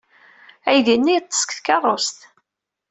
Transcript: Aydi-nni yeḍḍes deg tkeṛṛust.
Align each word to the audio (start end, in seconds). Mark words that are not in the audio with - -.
Aydi-nni 0.69 1.13
yeḍḍes 1.13 1.41
deg 1.43 1.51
tkeṛṛust. 1.53 2.19